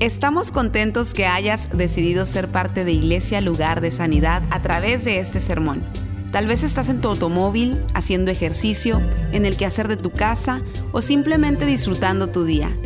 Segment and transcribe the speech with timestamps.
[0.00, 5.20] Estamos contentos que hayas decidido ser parte de Iglesia Lugar de Sanidad a través de
[5.20, 5.84] este sermón.
[6.32, 11.00] Tal vez estás en tu automóvil, haciendo ejercicio, en el quehacer de tu casa o
[11.00, 12.76] simplemente disfrutando tu día.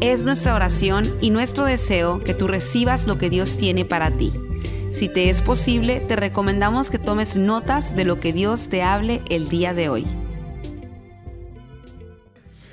[0.00, 4.32] Es nuestra oración y nuestro deseo que tú recibas lo que Dios tiene para ti.
[4.90, 9.22] Si te es posible, te recomendamos que tomes notas de lo que Dios te hable
[9.30, 10.04] el día de hoy.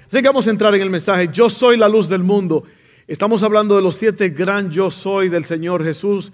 [0.10, 1.30] Así a entrar en el mensaje.
[1.32, 2.64] Yo soy la luz del mundo.
[3.08, 6.32] Estamos hablando de los siete gran yo soy del Señor Jesús.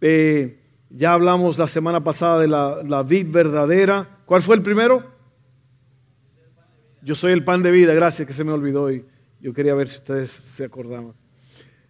[0.00, 0.58] Eh,
[0.90, 4.18] ya hablamos la semana pasada de la, la vid verdadera.
[4.26, 5.04] ¿Cuál fue el primero?
[7.02, 7.94] Yo soy el pan de vida.
[7.94, 9.04] Gracias que se me olvidó y
[9.40, 11.14] yo quería ver si ustedes se acordaban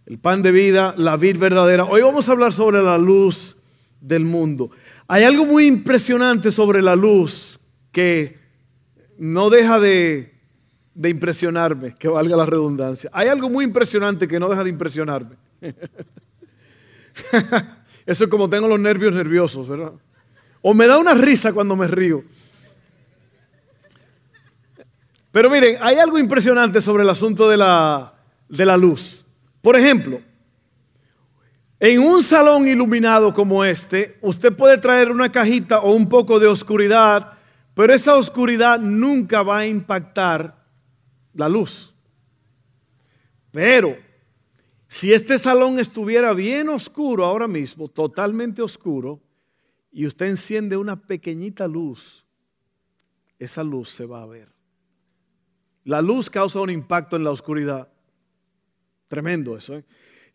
[0.05, 1.85] el pan de vida, la vid verdadera.
[1.85, 3.57] Hoy vamos a hablar sobre la luz
[4.01, 4.71] del mundo.
[5.07, 7.59] Hay algo muy impresionante sobre la luz
[7.91, 8.37] que
[9.17, 10.32] no deja de,
[10.93, 13.09] de impresionarme, que valga la redundancia.
[13.13, 15.35] Hay algo muy impresionante que no deja de impresionarme.
[18.05, 19.93] Eso es como tengo los nervios nerviosos, ¿verdad?
[20.61, 22.23] O me da una risa cuando me río.
[25.31, 28.13] Pero miren, hay algo impresionante sobre el asunto de la,
[28.47, 29.25] de la luz.
[29.61, 30.21] Por ejemplo,
[31.79, 36.47] en un salón iluminado como este, usted puede traer una cajita o un poco de
[36.47, 37.33] oscuridad,
[37.73, 40.62] pero esa oscuridad nunca va a impactar
[41.33, 41.93] la luz.
[43.51, 43.97] Pero
[44.87, 49.21] si este salón estuviera bien oscuro ahora mismo, totalmente oscuro,
[49.91, 52.25] y usted enciende una pequeñita luz,
[53.37, 54.49] esa luz se va a ver.
[55.83, 57.89] La luz causa un impacto en la oscuridad.
[59.07, 59.77] Tremendo eso.
[59.77, 59.83] ¿eh?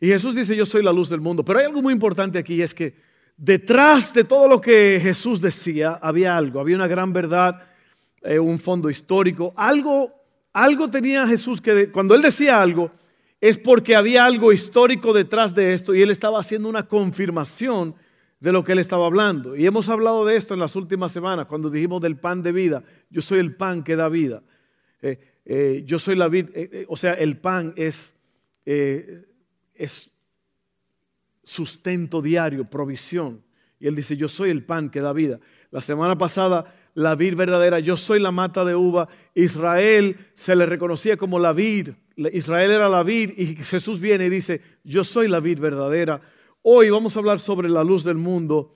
[0.01, 1.45] Y Jesús dice, yo soy la luz del mundo.
[1.45, 2.95] Pero hay algo muy importante aquí, es que
[3.37, 7.63] detrás de todo lo que Jesús decía, había algo, había una gran verdad,
[8.23, 9.55] eh, un fondo histórico.
[9.57, 10.18] Algo,
[10.63, 12.91] algo tenía Jesús que cuando él decía algo,
[13.41, 17.95] es porque había algo histórico detrás de esto y él estaba haciendo una confirmación
[18.41, 19.57] de lo que él estaba hablando.
[19.57, 22.83] Y hemos hablado de esto en las últimas semanas, cuando dijimos del pan de vida.
[23.11, 24.43] Yo soy el pan que da vida.
[25.01, 26.51] Eh, yo soy la vida,
[26.89, 28.19] o sea, el pan es
[28.71, 29.25] eh,
[29.75, 30.11] es
[31.43, 33.43] sustento diario, provisión.
[33.81, 35.41] Y él dice, yo soy el pan que da vida.
[35.71, 39.09] La semana pasada, la vid verdadera, yo soy la mata de uva.
[39.33, 41.91] Israel se le reconocía como la vid.
[42.17, 46.21] Israel era la vid y Jesús viene y dice, yo soy la vid verdadera.
[46.63, 48.73] Hoy vamos a hablar sobre la luz del mundo.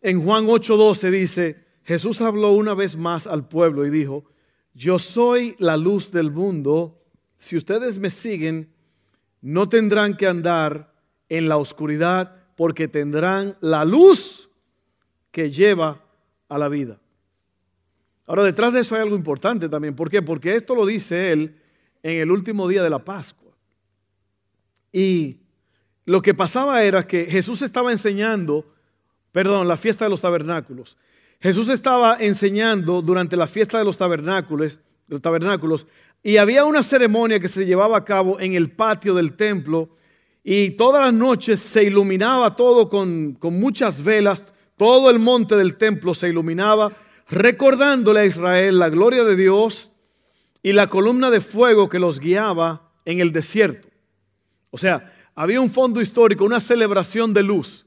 [0.00, 4.24] En Juan 8:12 dice, Jesús habló una vez más al pueblo y dijo,
[4.72, 6.98] yo soy la luz del mundo.
[7.36, 8.72] Si ustedes me siguen,
[9.42, 10.94] no tendrán que andar
[11.28, 14.48] en la oscuridad porque tendrán la luz
[15.30, 16.00] que lleva
[16.48, 17.00] a la vida.
[18.26, 19.94] Ahora, detrás de eso hay algo importante también.
[19.94, 20.22] ¿Por qué?
[20.22, 21.56] Porque esto lo dice él
[22.02, 23.52] en el último día de la Pascua.
[24.92, 25.38] Y
[26.04, 28.66] lo que pasaba era que Jesús estaba enseñando,
[29.32, 30.96] perdón, la fiesta de los tabernáculos.
[31.40, 35.86] Jesús estaba enseñando durante la fiesta de los tabernáculos, los tabernáculos
[36.26, 39.90] y había una ceremonia que se llevaba a cabo en el patio del templo
[40.42, 44.42] y todas las noches se iluminaba todo con, muchas velas,
[44.78, 46.90] todo el monte del templo se iluminaba,
[47.28, 49.90] recordándole a Israel la gloria de Dios
[50.62, 53.88] y la columna de fuego que los guiaba en el desierto.
[54.70, 57.86] O sea, había un fondo histórico, una celebración de luz.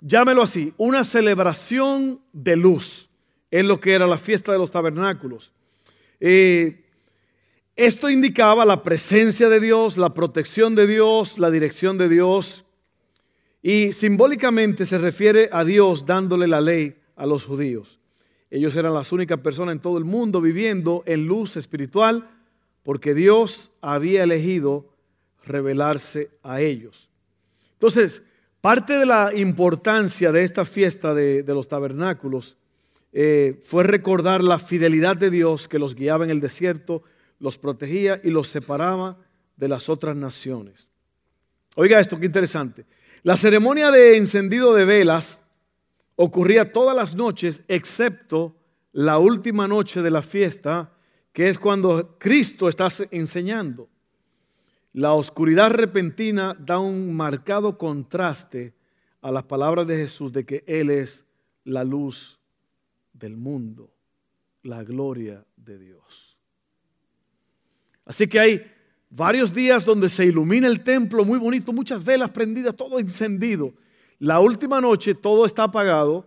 [0.00, 3.08] Llámelo así, una celebración de luz.
[3.50, 5.52] Es lo que era la fiesta de los tabernáculos.
[6.20, 6.84] Eh,
[7.76, 12.64] esto indicaba la presencia de Dios, la protección de Dios, la dirección de Dios.
[13.62, 17.98] Y simbólicamente se refiere a Dios dándole la ley a los judíos.
[18.50, 22.28] Ellos eran las únicas personas en todo el mundo viviendo en luz espiritual
[22.82, 24.88] porque Dios había elegido
[25.44, 27.08] revelarse a ellos.
[27.72, 28.22] Entonces,
[28.60, 32.56] parte de la importancia de esta fiesta de, los tabernáculos
[33.12, 37.02] eh, fue recordar la fidelidad de Dios que los guiaba en el desierto,
[37.40, 39.16] los protegía y los separaba
[39.56, 40.88] de las otras naciones.
[41.74, 42.86] Oiga esto, qué interesante.
[43.22, 45.42] La ceremonia de encendido de velas
[46.16, 48.56] ocurría todas las noches, excepto
[48.92, 50.92] la última noche de la fiesta,
[51.32, 53.88] que es cuando Cristo está enseñando.
[54.94, 58.74] La oscuridad repentina da un marcado contraste
[59.20, 61.26] a las palabras de Jesús de que Él es
[61.64, 62.40] la luz
[63.12, 63.92] del mundo,
[64.62, 66.38] la gloria de Dios.
[68.06, 68.72] Así que hay
[69.10, 73.74] varios días donde se ilumina el templo, muy bonito, muchas velas prendidas, todo encendido.
[74.18, 76.26] La última noche todo está apagado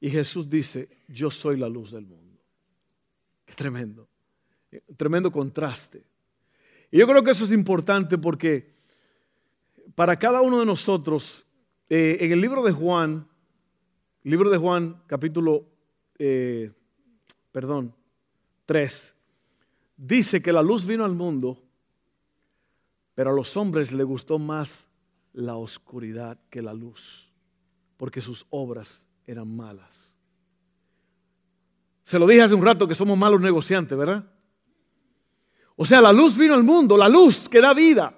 [0.00, 2.40] y Jesús dice, yo soy la luz del mundo.
[3.46, 4.08] Qué tremendo,
[4.96, 6.02] tremendo contraste.
[6.90, 8.74] Y yo creo que eso es importante porque
[9.94, 11.46] para cada uno de nosotros,
[11.88, 13.28] eh, en el libro de Juan,
[14.24, 15.66] libro de Juan, capítulo,
[16.18, 16.72] eh,
[17.52, 17.94] perdón,
[18.66, 19.14] 3,
[19.96, 21.62] dice que la luz vino al mundo,
[23.14, 24.88] pero a los hombres le gustó más
[25.34, 27.30] la oscuridad que la luz,
[27.98, 30.16] porque sus obras eran malas.
[32.02, 34.24] Se lo dije hace un rato que somos malos negociantes, ¿verdad?
[35.76, 38.14] O sea, la luz vino al mundo, la luz que da vida,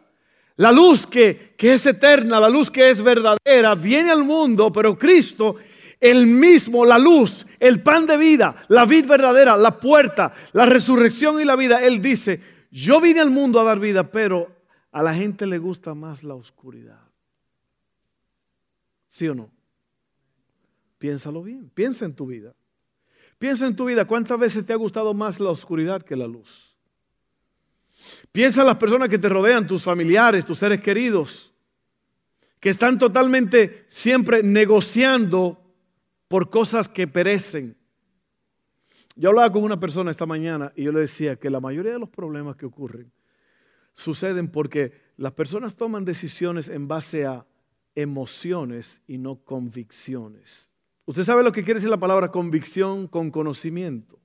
[0.57, 4.97] la luz que, que es eterna, la luz que es verdadera, viene al mundo, pero
[4.97, 5.57] Cristo
[6.01, 11.41] el mismo, la luz, el pan de vida, la vid verdadera, la puerta, la resurrección
[11.41, 11.83] y la vida.
[11.83, 12.41] Él dice,
[12.71, 14.49] yo vine al mundo a dar vida, pero
[14.93, 17.06] a la gente le gusta más la oscuridad.
[19.17, 19.51] ¿Sí o no?
[20.99, 22.55] Piénsalo bien, piensa en tu vida.
[23.39, 26.77] Piensa en tu vida, ¿cuántas veces te ha gustado más la oscuridad que la luz?
[28.31, 31.55] Piensa en las personas que te rodean, tus familiares, tus seres queridos,
[32.61, 35.65] que están totalmente siempre negociando
[36.29, 37.75] por cosas que perecen.
[39.15, 41.99] Yo hablaba con una persona esta mañana y yo le decía que la mayoría de
[41.99, 43.11] los problemas que ocurren
[43.95, 47.47] suceden porque las personas toman decisiones en base a
[47.97, 50.71] emociones y no convicciones.
[51.07, 54.21] Usted sabe lo que quiere decir la palabra convicción con conocimiento.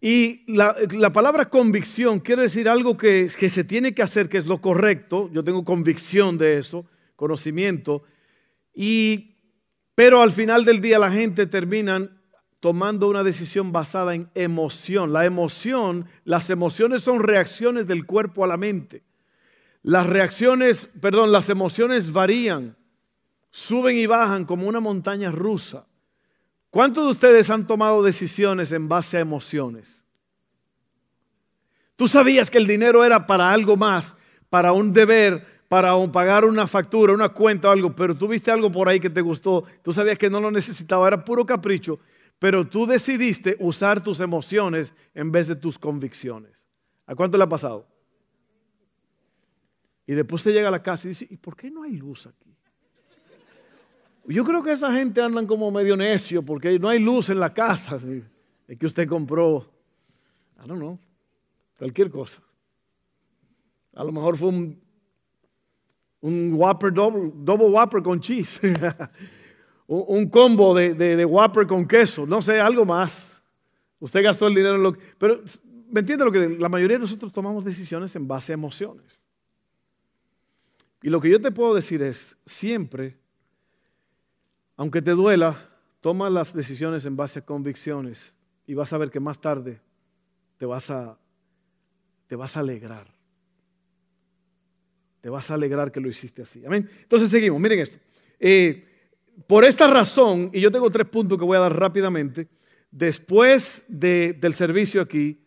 [0.00, 4.46] Y la, palabra convicción quiere decir algo que, que se tiene que hacer, que es
[4.46, 5.30] lo correcto.
[5.32, 6.86] Yo tengo convicción de eso,
[7.16, 8.02] conocimiento.
[8.74, 9.34] Y
[9.94, 12.10] pero al final del día la gente termina
[12.60, 15.12] tomando una decisión basada en emoción.
[15.12, 19.02] La emoción, las emociones son reacciones del cuerpo a la mente.
[19.84, 22.74] Las reacciones, perdón, las emociones varían,
[23.50, 25.84] suben y bajan como una montaña rusa.
[26.70, 30.02] ¿Cuántos de ustedes han tomado decisiones en base a emociones?
[31.96, 34.16] Tú sabías que el dinero era para algo más,
[34.48, 38.72] para un deber, para pagar una factura, una cuenta o algo, pero tú viste algo
[38.72, 41.98] por ahí que te gustó, tú sabías que no lo necesitaba, era puro capricho,
[42.38, 46.64] pero tú decidiste usar tus emociones en vez de tus convicciones.
[47.06, 47.93] ¿A cuánto le ha pasado?
[50.06, 52.26] Y después te llega a la casa y dice, ¿y por qué no hay luz
[52.26, 52.54] aquí?
[54.26, 57.52] Yo creo que esa gente andan como medio necio porque no hay luz en la
[57.52, 57.98] casa.
[58.66, 59.66] Es que usted compró,
[60.62, 60.98] I don't know,
[61.78, 62.42] cualquier cosa.
[63.94, 64.84] A lo mejor fue un
[66.24, 68.58] un Whopper double, double Whopper con cheese,
[69.86, 73.42] un, combo de, de, Whopper con queso, no sé, algo más.
[74.00, 75.00] Usted gastó el dinero en lo que...
[75.18, 75.42] Pero,
[75.90, 79.22] ¿me entiende lo que la mayoría de nosotros tomamos decisiones en base a emociones?
[81.04, 83.18] Y lo que yo te puedo decir es, siempre,
[84.74, 85.68] aunque te duela,
[86.00, 88.34] toma las decisiones en base a convicciones
[88.66, 89.82] y vas a ver que más tarde
[90.56, 91.18] te vas a,
[92.26, 93.14] te vas a alegrar
[95.24, 96.66] te vas a alegrar que lo hiciste así.
[96.66, 96.86] Amén.
[97.00, 97.96] Entonces seguimos, miren esto.
[98.38, 98.84] Eh,
[99.46, 102.46] por esta razón, y yo tengo tres puntos que voy a dar rápidamente,
[102.90, 105.42] después del servicio aquí,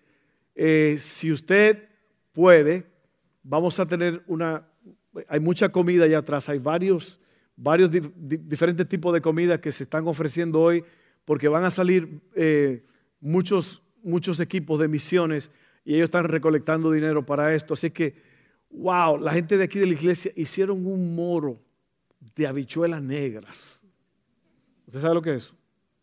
[0.56, 1.90] eh, si usted
[2.32, 2.88] puede,
[3.44, 4.68] vamos a tener una,
[5.28, 7.20] hay mucha comida allá atrás, hay varios,
[7.56, 10.84] varios diferentes tipos de comida que se están ofreciendo hoy,
[11.26, 12.84] porque van a salir eh,
[13.20, 15.50] muchos, muchos equipos de misiones
[15.84, 17.74] y ellos están recolectando dinero para esto.
[17.74, 18.16] Así que
[18.70, 21.60] wow, la gente de aquí de la iglesia hicieron un moro
[22.36, 23.82] de habichuelas negras.
[24.86, 25.54] ¿Usted sabe lo que es?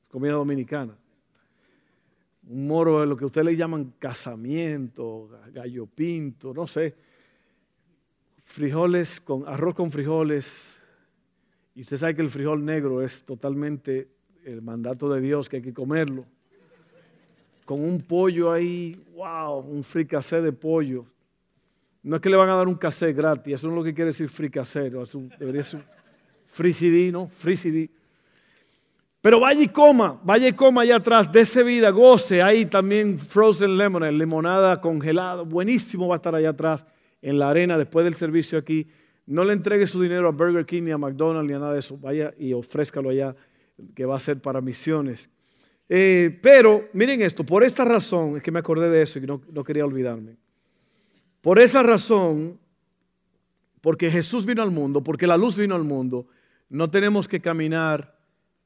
[0.09, 0.97] Comida dominicana.
[2.47, 6.94] Un moro de lo que ustedes le llaman casamiento, gallo pinto, no sé.
[8.44, 10.78] Frijoles con arroz con frijoles.
[11.74, 14.08] Y usted sabe que el frijol negro es totalmente
[14.44, 16.24] el mandato de Dios que hay que comerlo.
[17.64, 21.06] Con un pollo ahí, wow, un fricacé de pollo.
[22.02, 23.94] No es que le van a dar un cassette gratis, eso no es lo que
[23.94, 24.50] quiere decir free
[25.38, 25.82] debería ser
[26.74, 27.30] CD, ¿no?
[29.22, 32.42] Pero vaya y coma, vaya y coma allá atrás, de esa vida, goce.
[32.42, 36.84] Ahí también frozen lemonade, limonada congelada, buenísimo va a estar allá atrás
[37.25, 38.87] en la arena después del servicio aquí.
[39.26, 41.81] No le entregue su dinero a Burger King ni a McDonald's ni a nada de
[41.81, 41.97] eso.
[41.97, 43.35] Vaya y ofrézcalo allá,
[43.95, 45.31] que va a ser para misiones.
[45.88, 49.64] Eh, pero miren esto, por esta razón es que me acordé de eso y no
[49.64, 50.37] quería olvidarme.
[51.40, 52.59] Por esa razón,
[53.81, 56.26] porque Jesús vino al mundo, porque la luz vino al mundo,
[56.69, 58.19] no tenemos que caminar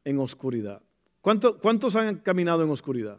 [0.05, 0.83] en oscuridad.
[1.21, 3.19] ¿Cuántos han caminado en oscuridad?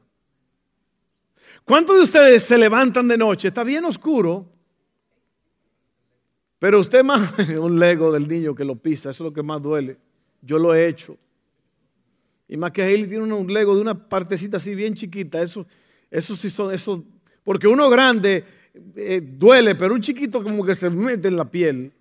[1.63, 3.49] ¿Cuántos de ustedes se levantan de noche?
[3.49, 4.58] Está bien oscuro,
[6.59, 9.61] pero usted más un lego del niño que lo pisa, eso es lo que más
[9.61, 9.97] duele.
[10.41, 11.17] Yo lo he hecho.
[12.47, 15.65] Y más que él tiene un lego de una partecita así bien chiquita, eso,
[16.11, 17.03] eso sí son, eso,
[17.43, 18.43] porque uno grande
[18.95, 21.91] eh, duele, pero un chiquito como que se mete en la piel.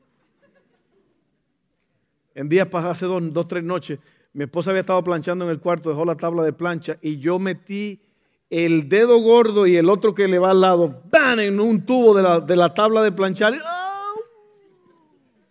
[2.34, 3.98] En días pasados, hace dos, dos, tres noches,
[4.32, 7.38] mi esposa había estado planchando en el cuarto, dejó la tabla de plancha y yo
[7.38, 8.00] metí
[8.48, 11.40] el dedo gordo y el otro que le va al lado, ¡bam!
[11.40, 13.54] en un tubo de la, de la tabla de planchar.
[13.62, 13.77] ¡Ah!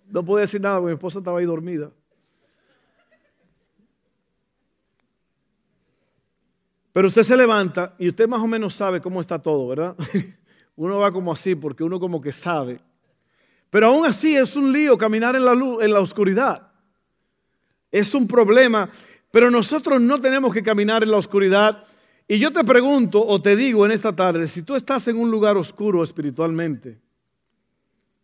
[0.09, 1.91] No podía decir nada porque mi esposa estaba ahí dormida.
[6.93, 9.95] Pero usted se levanta y usted más o menos sabe cómo está todo, ¿verdad?
[10.75, 12.79] Uno va como así porque uno como que sabe.
[13.69, 16.71] Pero aún así es un lío caminar en la luz, en la oscuridad.
[17.91, 18.89] Es un problema,
[19.31, 21.83] pero nosotros no tenemos que caminar en la oscuridad.
[22.27, 25.31] Y yo te pregunto o te digo en esta tarde, si tú estás en un
[25.31, 26.99] lugar oscuro espiritualmente,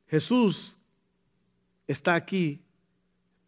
[0.08, 0.78] Jesús
[1.94, 2.62] está aquí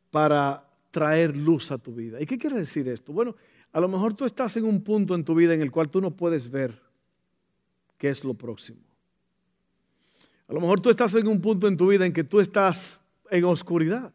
[0.09, 2.21] para traer luz a tu vida.
[2.21, 3.11] ¿Y qué quiere decir esto?
[3.11, 3.35] Bueno,
[3.73, 5.99] a lo mejor tú estás en un punto en tu vida en el cual tú
[5.99, 6.81] no puedes ver
[7.97, 8.79] qué es lo próximo.
[10.47, 13.01] A lo mejor tú estás en un punto en tu vida en que tú estás
[13.29, 14.13] en oscuridad.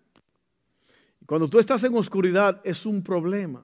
[1.21, 3.63] Y cuando tú estás en oscuridad es un problema.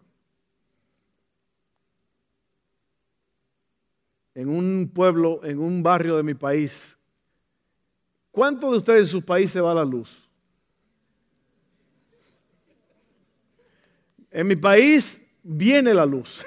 [4.34, 6.98] En un pueblo, en un barrio de mi país,
[8.30, 10.25] ¿cuántos de ustedes en sus países va la luz?
[14.30, 16.44] En mi país viene la luz.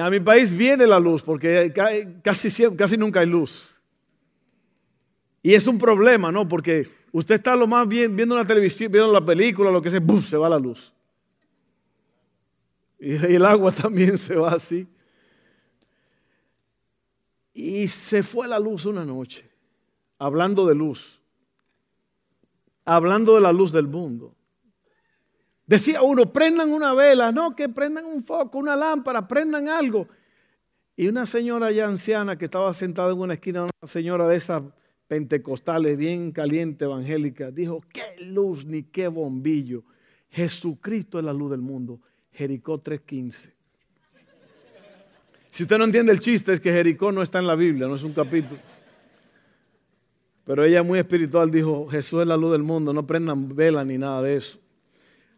[0.00, 1.72] A mi país viene la luz porque
[2.22, 3.74] casi, nunca hay luz.
[5.42, 6.46] Y es un problema, ¿no?
[6.46, 10.00] Porque usted está lo más bien viendo la televisión, viendo la película, lo que sea,
[10.00, 10.28] ¡buf!
[10.28, 10.92] se va la luz.
[12.98, 14.86] Y el agua también se va así.
[17.54, 19.48] Y se fue la luz una noche,
[20.18, 21.17] hablando de luz,
[22.96, 24.34] hablando de la luz del mundo.
[25.66, 30.08] Decía uno, prendan una vela, no, que prendan un foco, una lámpara, prendan algo.
[30.96, 34.62] Y una señora ya anciana que estaba sentada en una esquina, una señora de esas
[35.06, 39.84] pentecostales, bien caliente, evangélica, dijo, qué luz ni qué bombillo.
[40.30, 42.00] Jesucristo es la luz del mundo.
[42.32, 43.52] Jericó 3.15.
[45.50, 47.96] Si usted no entiende el chiste, es que Jericó no está en la Biblia, no
[47.96, 48.58] es un capítulo.
[50.48, 53.98] Pero ella muy espiritual dijo, Jesús es la luz del mundo, no prendan vela ni
[53.98, 54.58] nada de eso.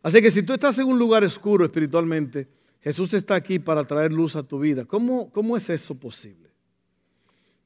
[0.05, 2.47] Así que si tú estás en un lugar oscuro espiritualmente,
[2.81, 4.85] Jesús está aquí para traer luz a tu vida.
[4.85, 6.51] ¿Cómo, cómo es eso posible?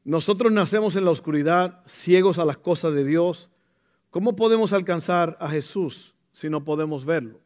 [0.04, 3.50] Nosotros nacemos en la oscuridad, ciegos a las cosas de Dios.
[4.08, 7.42] ¿Cómo podemos alcanzar a Jesús si no podemos verlo?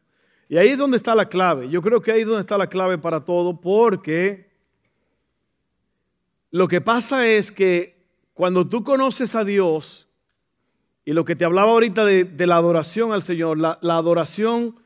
[0.47, 1.67] Y ahí es donde está la clave.
[1.67, 4.49] Yo creo que ahí es donde está la clave para todo, porque
[6.51, 7.98] lo que pasa es que
[8.39, 10.07] cuando tú conoces a Dios,
[11.03, 14.77] y lo que te hablaba ahorita de, la adoración al Señor, la, la adoración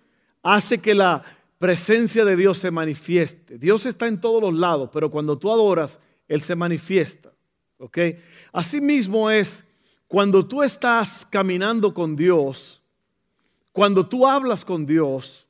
[0.41, 1.23] hace que la
[1.59, 3.59] presencia de Dios se manifieste.
[3.59, 7.31] Dios está en todos los lados, pero cuando tú adoras, Él se manifiesta.
[7.77, 7.99] ¿Ok?
[8.51, 9.63] Asimismo es
[10.07, 12.81] cuando tú estás caminando con Dios,
[13.71, 15.45] cuando tú hablas con Dios,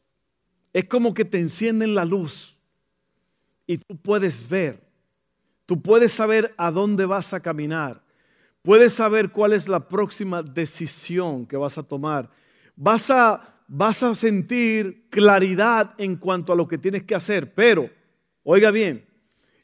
[0.74, 2.58] es como que te encienden la luz
[3.66, 4.84] y tú puedes ver,
[5.66, 8.02] tú puedes saber a dónde vas a caminar.
[8.62, 12.30] Puedes saber cuál es la próxima decisión que vas a tomar.
[12.76, 17.54] Vas a, vas a sentir claridad en cuanto a lo que tienes que hacer.
[17.54, 17.90] Pero,
[18.44, 19.06] oiga bien,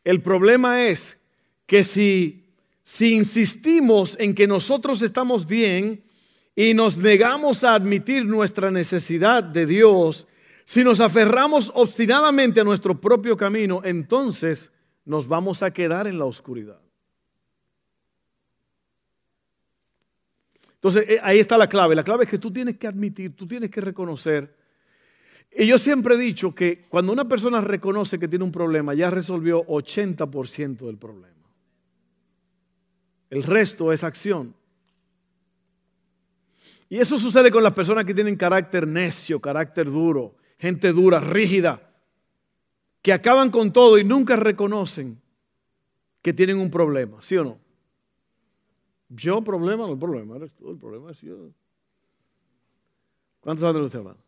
[0.04, 1.20] el problema es
[1.66, 2.46] que si,
[2.84, 6.04] si insistimos en que nosotros estamos bien
[6.56, 10.28] y nos negamos a admitir nuestra necesidad de Dios,
[10.66, 14.72] si nos aferramos obstinadamente a nuestro propio camino, entonces
[15.06, 16.80] nos vamos a quedar en la oscuridad.
[20.76, 21.94] Entonces, eh, ahí está la clave.
[21.94, 24.56] La clave es que tú tienes que admitir, tú tienes que reconocer.
[25.52, 29.10] Y yo siempre he dicho que cuando una persona reconoce que tiene un problema, ya
[29.10, 31.36] resolvió 80% del problema.
[33.30, 34.56] El resto es acción.
[36.88, 41.89] Y eso sucede con las personas que tienen carácter necio, carácter duro, gente dura, rígida,
[43.02, 45.22] que acaban con todo y nunca reconocen
[46.22, 47.60] que tienen un problema, ¿sí o no?
[49.10, 51.50] Yo problema, no problema, eres tú, el problema es yo.
[53.40, 54.20] ¿Cuántos años usted hermano?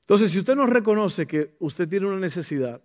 [0.00, 2.82] Entonces, si usted no reconoce que usted tiene una necesidad,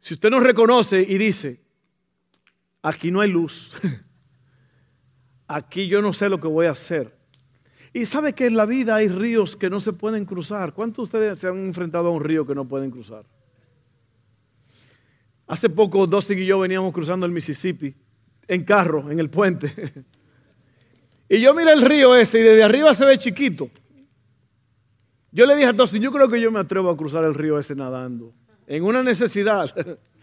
[0.00, 1.60] si usted no reconoce y dice,
[2.82, 3.72] aquí no hay luz,
[5.48, 7.16] aquí yo no sé lo que voy a hacer.
[7.96, 10.74] Y sabe que en la vida hay ríos que no se pueden cruzar.
[10.74, 13.24] ¿Cuántos de ustedes se han enfrentado a un río que no pueden cruzar?
[15.46, 17.94] Hace poco Dusty y yo veníamos cruzando el Mississippi
[18.48, 19.72] en carro, en el puente.
[21.28, 23.68] Y yo miré el río ese y desde arriba se ve chiquito.
[25.32, 27.58] Yo le dije a Dusty, yo creo que yo me atrevo a cruzar el río
[27.58, 28.32] ese nadando.
[28.66, 29.74] En una necesidad.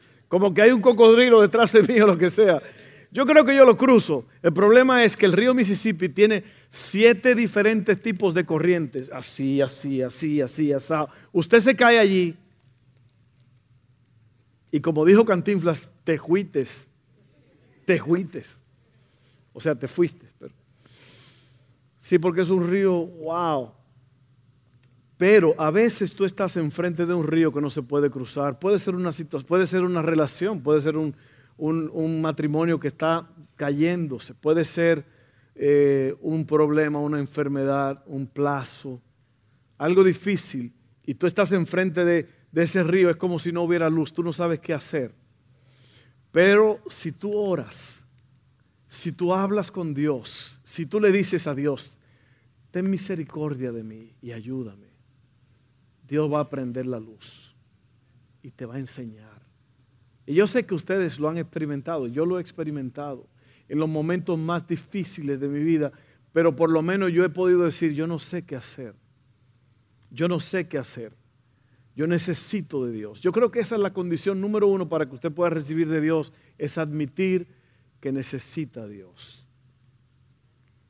[0.29, 2.61] Como que hay un cocodrilo detrás de mí o lo que sea.
[3.13, 4.25] Yo creo que yo lo cruzo.
[4.41, 9.11] El problema es que el río Mississippi tiene siete diferentes tipos de corrientes.
[9.11, 10.93] Así, así, así, así, así.
[11.31, 12.35] Usted se cae allí
[14.71, 16.89] y como dijo Cantinflas, te juites,
[17.85, 18.59] te juites.
[19.53, 20.25] O sea, te fuiste.
[21.97, 23.73] Sí, porque es un río, wow.
[25.17, 28.57] Pero a veces tú estás enfrente de un río que no se puede cruzar.
[28.57, 31.15] Puede ser una situación, puede ser una relación, puede ser un,
[32.21, 35.05] matrimonio que está cayéndose, puede ser
[35.55, 39.01] eh, un problema, una enfermedad, un plazo,
[39.77, 40.73] algo difícil.
[41.05, 44.23] Y tú estás enfrente de, de ese río, es como si no hubiera luz, tú
[44.23, 45.13] no sabes qué hacer.
[46.31, 48.05] Pero si tú oras,
[48.87, 51.95] si tú hablas con Dios, si tú le dices a Dios,
[52.71, 54.93] ten misericordia de mí y ayúdame
[56.07, 57.55] Dios va a prender la luz
[58.41, 59.41] y te va a enseñar.
[60.25, 63.27] Y yo sé que ustedes lo han experimentado, yo lo he experimentado
[63.67, 65.91] en los momentos más difíciles de mi vida,
[66.31, 68.95] pero por lo menos yo he podido decir, yo no sé qué hacer.
[70.09, 71.13] Yo no sé qué hacer.
[71.95, 73.21] Yo necesito de Dios.
[73.21, 76.01] Yo creo que esa es la condición número uno para que usted pueda recibir de
[76.01, 77.47] Dios, es admitir
[77.99, 79.45] que necesita a Dios.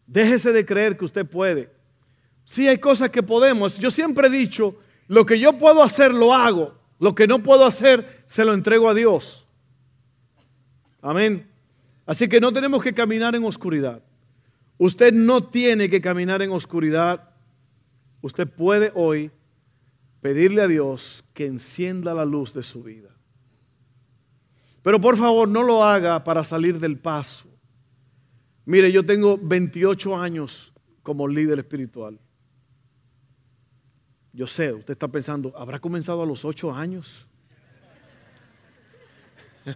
[0.08, 1.72] Déjese de creer que usted puede.
[2.46, 3.78] Sí hay cosas que podemos.
[3.78, 6.83] Yo siempre he dicho, lo que yo puedo hacer, lo hago.
[7.04, 9.46] Lo que no puedo hacer, se lo entrego a Dios.
[11.02, 11.46] Amén.
[12.06, 14.02] Así que no tenemos que caminar en oscuridad.
[14.78, 17.30] Usted no tiene que caminar en oscuridad.
[18.22, 19.32] Usted puede hoy
[20.22, 23.10] pedirle a Dios que encienda la luz de su vida.
[24.82, 27.50] Pero por favor, no lo haga para salir del paso.
[28.64, 32.18] Mire, yo tengo 28 años como líder espiritual.
[34.34, 37.28] Yo sé, usted está pensando, ¿habrá comenzado a los ocho años?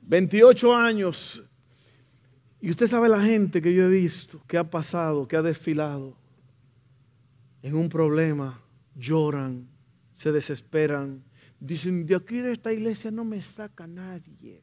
[0.00, 1.42] Veintiocho años.
[2.62, 6.16] Y usted sabe la gente que yo he visto, que ha pasado, que ha desfilado
[7.62, 8.60] en un problema,
[8.94, 9.68] lloran,
[10.14, 11.22] se desesperan,
[11.60, 14.62] dicen, de aquí de esta iglesia no me saca nadie.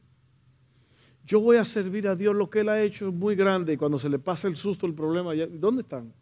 [1.24, 3.76] Yo voy a servir a Dios, lo que Él ha hecho es muy grande y
[3.76, 6.12] cuando se le pasa el susto, el problema, ¿dónde están?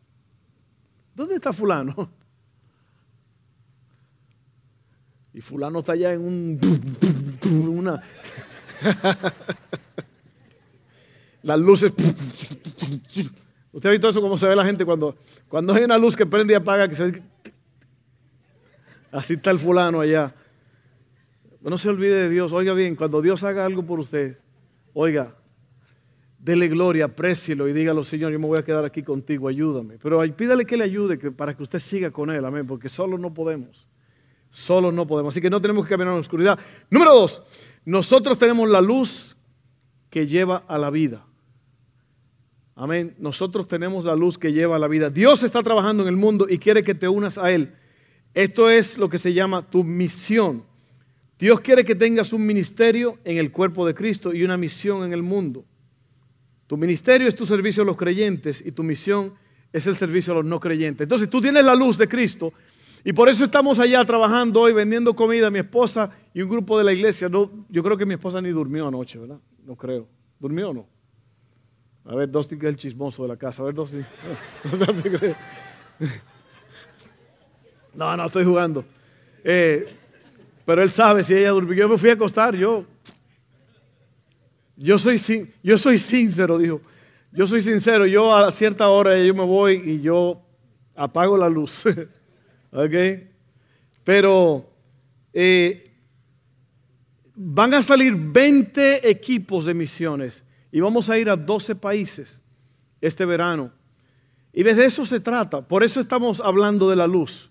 [1.18, 2.12] ¿Dónde está fulano?
[5.34, 6.60] Y fulano está allá en un...
[7.76, 8.00] Una...
[11.42, 11.92] Las luces...
[13.72, 15.16] ¿Usted ha visto eso cómo se ve la gente cuando,
[15.48, 16.88] cuando hay una luz que prende y apaga?
[19.10, 20.32] Así está el fulano allá.
[21.60, 22.52] No se olvide de Dios.
[22.52, 24.38] Oiga bien, cuando Dios haga algo por usted,
[24.94, 25.34] oiga,
[26.38, 29.98] dele gloria, aprécielo y dígalo, Señor, yo me voy a quedar aquí contigo, ayúdame.
[30.02, 33.18] Pero pídale que le ayude que, para que usted siga con Él, amén, porque solo
[33.18, 33.86] no podemos.
[34.50, 35.34] Solo no podemos.
[35.34, 36.58] Así que no tenemos que caminar en la oscuridad.
[36.90, 37.42] Número dos,
[37.84, 39.36] nosotros tenemos la luz
[40.10, 41.24] que lleva a la vida.
[42.74, 43.14] Amén.
[43.18, 45.10] Nosotros tenemos la luz que lleva a la vida.
[45.10, 47.74] Dios está trabajando en el mundo y quiere que te unas a Él.
[48.34, 50.64] Esto es lo que se llama tu misión.
[51.38, 55.12] Dios quiere que tengas un ministerio en el cuerpo de Cristo y una misión en
[55.12, 55.64] el mundo.
[56.68, 59.32] Tu ministerio es tu servicio a los creyentes y tu misión
[59.72, 61.06] es el servicio a los no creyentes.
[61.06, 62.52] Entonces tú tienes la luz de Cristo
[63.04, 65.50] y por eso estamos allá trabajando hoy, vendiendo comida.
[65.50, 67.28] Mi esposa y un grupo de la iglesia.
[67.30, 69.38] No, yo creo que mi esposa ni durmió anoche, ¿verdad?
[69.64, 70.06] No creo.
[70.38, 70.86] ¿Durmió o no?
[72.04, 73.62] A ver, Dosti que es el chismoso de la casa.
[73.62, 73.98] A ver, Dosti.
[77.94, 78.84] No, no, estoy jugando.
[79.42, 79.84] Eh,
[80.64, 81.74] pero él sabe si ella durmió.
[81.74, 82.84] Yo me fui a acostar, yo
[84.78, 85.20] yo soy,
[85.62, 86.80] yo soy sincero, dijo.
[87.32, 90.40] Yo soy sincero, yo a cierta hora yo me voy y yo
[90.94, 91.84] apago la luz.
[92.72, 92.94] ¿Ok?
[94.04, 94.70] Pero
[95.32, 95.94] eh,
[97.34, 102.42] van a salir 20 equipos de misiones y vamos a ir a 12 países
[103.00, 103.72] este verano.
[104.52, 105.60] Y de eso se trata.
[105.66, 107.50] Por eso estamos hablando de la luz.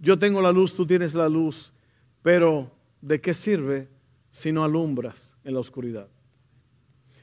[0.00, 1.72] Yo tengo la luz, tú tienes la luz.
[2.22, 3.88] Pero ¿de qué sirve
[4.30, 6.08] si no alumbras en la oscuridad?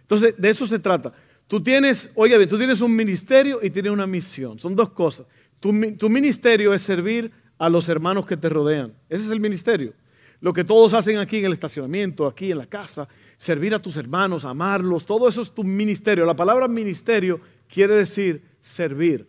[0.06, 1.14] Entonces, de eso se trata.
[1.48, 4.60] Tú tienes, oiga bien, tú tienes un ministerio y tienes una misión.
[4.60, 5.26] Son dos cosas.
[5.60, 5.74] Tu,
[6.10, 8.94] ministerio es servir a los hermanos que te rodean.
[9.10, 9.94] Ese es el ministerio.
[10.42, 13.98] Lo que todos hacen aquí en el estacionamiento, aquí en la casa, servir a tus
[13.98, 16.24] hermanos, amarlos, todo eso es tu ministerio.
[16.24, 19.28] La palabra ministerio quiere decir servir.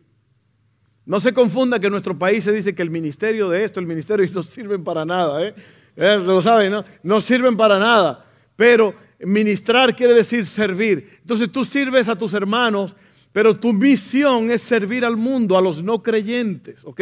[1.07, 3.87] No se confunda que en nuestro país se dice que el ministerio de esto, el
[3.87, 5.43] ministerio, no sirven para nada.
[5.43, 5.55] ¿eh?
[5.97, 6.19] ¿Eh?
[6.23, 6.85] Lo saben, ¿no?
[7.03, 8.27] No sirven para nada.
[8.57, 11.19] Pero Ministrar quiere decir servir.
[11.21, 12.97] Entonces tú sirves a tus hermanos,
[13.33, 17.01] pero tu misión es servir al mundo, a los no creyentes, ¿ok?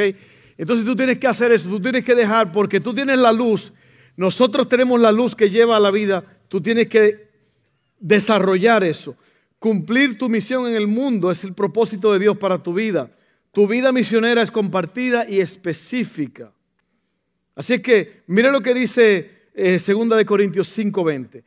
[0.57, 3.73] Entonces tú tienes que hacer eso, tú tienes que dejar, porque tú tienes la luz,
[4.17, 7.29] nosotros tenemos la luz que lleva a la vida, tú tienes que
[7.99, 9.17] desarrollar eso.
[9.59, 13.11] Cumplir tu misión en el mundo es el propósito de Dios para tu vida.
[13.51, 16.53] Tu vida misionera es compartida y específica.
[17.55, 21.45] Así que mire lo que dice eh, 2 de Corintios 5:20.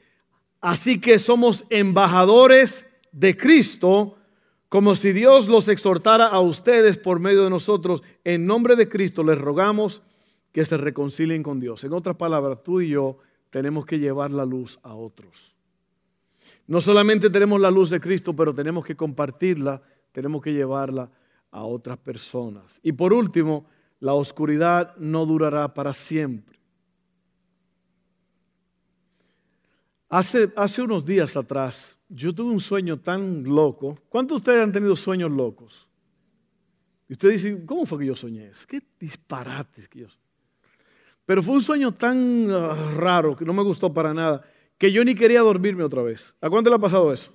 [0.68, 4.18] Así que somos embajadores de Cristo,
[4.68, 8.04] como si Dios los exhortara a ustedes por medio de nosotros.
[8.26, 10.04] En nombre de Cristo les rogamos
[10.52, 11.86] que se reconcilien con Dios.
[11.86, 13.18] En otras palabras, tú y yo
[13.50, 15.56] tenemos que llevar la luz a otros.
[16.68, 21.10] No solamente tenemos la luz de Cristo, pero tenemos que compartirla, tenemos que llevarla
[21.50, 22.82] a otras personas.
[22.84, 23.68] Y por último,
[24.02, 26.57] la oscuridad no durará para siempre.
[30.10, 34.00] Hace, hace unos días atrás, yo tuve un sueño tan loco.
[34.10, 35.88] ¿Cuántos de ustedes han tenido sueños locos?
[37.10, 38.66] Y ustedes dicen, ¿cómo fue que yo soñé eso?
[38.68, 40.08] ¿Qué disparates que yo
[41.26, 44.44] Pero fue un sueño tan ah, raro que no me gustó para nada,
[44.78, 46.36] que yo ni quería dormirme otra vez.
[46.42, 47.34] ¿A cuánto le ha pasado eso?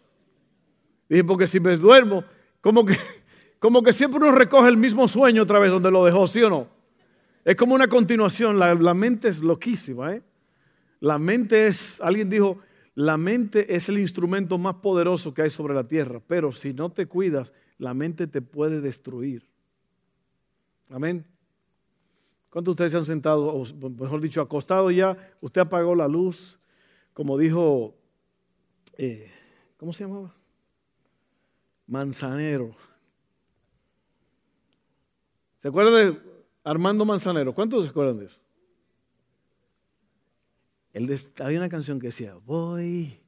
[1.08, 2.24] Dije, porque si me duermo,
[2.60, 2.96] como que
[3.58, 6.50] como que siempre uno recoge el mismo sueño otra vez donde lo dejó, ¿sí o
[6.50, 6.68] no?
[7.44, 10.22] Es como una continuación, la, mente es loquísima, ¿eh?
[11.02, 12.60] La mente es, alguien dijo,
[12.94, 16.92] la mente es el instrumento más poderoso que hay sobre la tierra, pero si no
[16.92, 19.42] te cuidas, la mente te puede destruir.
[20.90, 21.26] Amén.
[22.50, 23.64] ¿Cuántos de ustedes se han sentado, o
[23.98, 25.16] mejor dicho, acostado ya?
[25.40, 26.60] Usted apagó la luz,
[27.14, 27.96] como dijo,
[28.96, 29.28] eh,
[29.78, 30.32] ¿cómo se llamaba?
[31.88, 32.76] Manzanero.
[35.58, 36.20] ¿Se acuerdan de
[36.62, 37.52] Armando Manzanero?
[37.52, 38.41] ¿Cuántos se acuerdan de eso?
[40.92, 43.18] Él, había una canción que decía, voy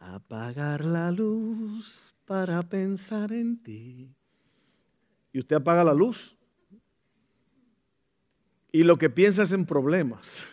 [0.00, 4.14] a apagar la luz para pensar en ti.
[5.32, 6.36] Y usted apaga la luz.
[8.72, 10.44] Y lo que piensa es en problemas.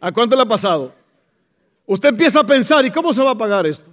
[0.00, 0.94] ¿A cuánto le ha pasado?
[1.86, 3.90] Usted empieza a pensar, ¿y cómo se va a apagar esto?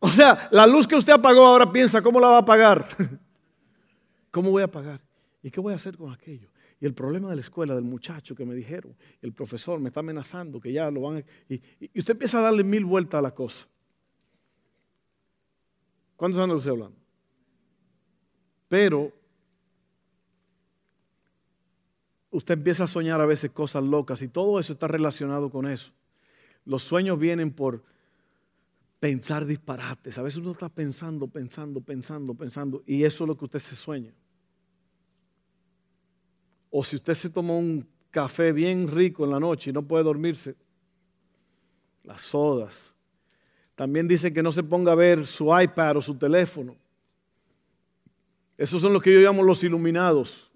[0.00, 2.88] O sea, la luz que usted apagó ahora piensa, ¿cómo la va a apagar?
[4.30, 5.00] ¿Cómo voy a pagar?
[5.42, 6.48] ¿Y qué voy a hacer con aquello?
[6.80, 10.00] Y el problema de la escuela, del muchacho que me dijeron, el profesor me está
[10.00, 11.24] amenazando que ya lo van a...
[11.48, 11.60] Y,
[11.98, 13.66] usted empieza a darle mil vueltas a la cosa.
[16.16, 16.96] ¿Cuántos años usted hablando?
[18.68, 19.12] Pero
[22.30, 25.92] usted empieza a soñar a veces cosas locas y todo eso está relacionado con eso.
[26.66, 27.84] Los sueños vienen por
[29.00, 30.18] pensar disparates.
[30.18, 33.76] A veces uno está pensando, pensando, pensando, pensando y eso es lo que usted se
[33.76, 34.12] sueña.
[36.78, 40.04] O si usted se tomó un café bien rico en la noche y no puede
[40.04, 40.54] dormirse,
[42.04, 42.94] las sodas.
[43.74, 46.76] También dice que no se ponga a ver su iPad o su teléfono.
[48.58, 50.50] Esos son los que yo llamo los iluminados.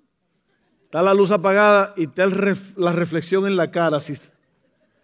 [0.85, 2.27] Está la luz apagada y está
[2.77, 3.97] la reflexión en la cara.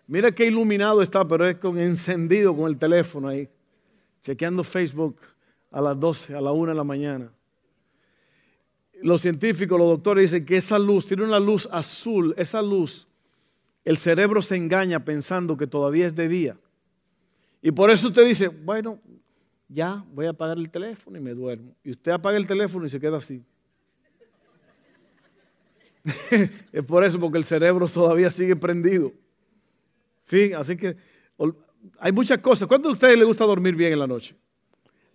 [0.07, 3.48] Mira qué iluminado está, pero es con encendido con el teléfono ahí,
[4.20, 5.16] chequeando Facebook
[5.70, 7.33] a las 12, a la 1 de la mañana
[9.02, 13.06] los científicos, los doctores dicen que esa luz tiene una luz azul, esa luz,
[13.85, 16.56] el cerebro se engaña pensando que todavía es de día.
[17.62, 19.00] Y por eso usted dice, bueno,
[19.68, 21.74] ya voy a apagar el teléfono y me duermo.
[21.85, 23.42] Y usted apaga el teléfono y se queda así.
[26.72, 29.12] es por eso, porque el cerebro todavía sigue prendido.
[30.22, 30.96] Sí, así que
[31.98, 32.66] hay muchas cosas.
[32.68, 34.35] ¿Cuántos de ustedes les gusta dormir bien en la noche?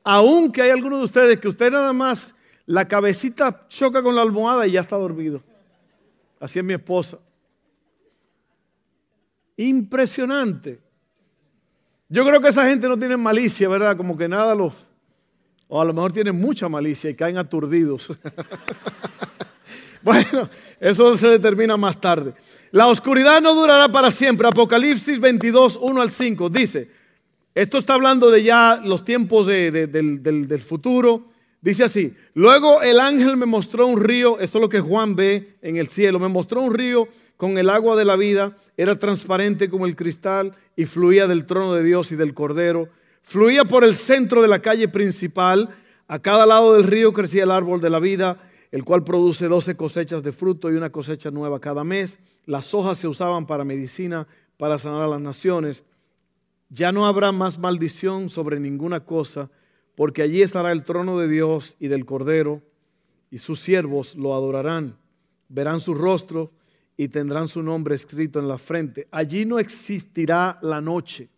[0.04, 2.34] Aunque hay algunos de ustedes que usted nada más
[2.66, 5.42] la cabecita choca con la almohada y ya está dormido.
[6.40, 7.20] Así es mi esposa.
[9.58, 10.80] Impresionante.
[12.10, 13.96] Yo creo que esa gente no tiene malicia, ¿verdad?
[13.96, 14.74] Como que nada los...
[15.68, 18.12] O a lo mejor tienen mucha malicia y caen aturdidos.
[20.02, 22.34] bueno, eso se determina más tarde.
[22.72, 24.48] La oscuridad no durará para siempre.
[24.48, 26.90] Apocalipsis 22, 1 al 5 dice,
[27.56, 31.31] esto está hablando de ya los tiempos del, del futuro
[31.62, 35.58] Dice así, luego el ángel me mostró un río, esto es lo que Juan ve
[35.62, 39.70] en el cielo, me mostró un río con el agua de la vida, era transparente
[39.70, 42.90] como el cristal y fluía del trono de Dios y del Cordero,
[43.22, 45.70] fluía por el centro de la calle principal,
[46.08, 48.40] a cada lado del río crecía el árbol de la vida,
[48.72, 52.98] el cual produce doce cosechas de fruto y una cosecha nueva cada mes, las hojas
[52.98, 54.26] se usaban para medicina,
[54.58, 55.84] para sanar a las naciones,
[56.70, 59.50] ya no habrá más maldición sobre ninguna cosa,
[60.02, 62.64] porque allí estará el trono de Dios y del Cordero,
[63.30, 64.98] y sus siervos lo adorarán,
[65.48, 66.50] verán su rostro
[66.98, 69.08] y tendrán su nombre escrito en la frente.
[69.12, 71.30] Allí no existirá la noche,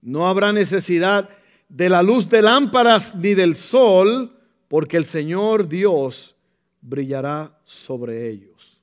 [0.00, 1.28] no habrá necesidad
[1.68, 6.36] de la luz de lámparas ni del sol, porque el Señor Dios
[6.80, 8.80] brillará sobre ellos,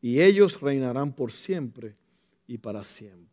[0.00, 1.94] y ellos reinarán por siempre
[2.48, 3.31] y para siempre.